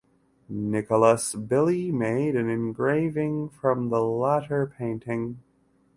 Nicolaus 0.51 1.35
Billy 1.35 1.91
made 1.91 2.35
an 2.35 2.49
engraving 2.49 3.49
from 3.49 3.89
the 3.89 4.01
latter 4.03 4.65
painting. 4.65 5.43